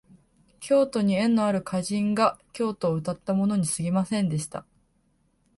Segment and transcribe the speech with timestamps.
[0.59, 4.65] 京都に縁のある歌人が京都をうたったものにすぎませんでした